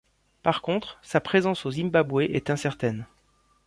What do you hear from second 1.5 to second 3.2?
au Zimbabwe est incertaine.